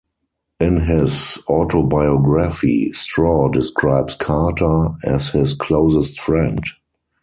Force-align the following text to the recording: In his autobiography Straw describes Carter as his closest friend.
In 0.59 0.77
his 0.79 1.37
autobiography 1.47 2.91
Straw 2.91 3.49
describes 3.49 4.15
Carter 4.15 4.95
as 5.05 5.29
his 5.29 5.53
closest 5.53 6.19
friend. 6.19 6.63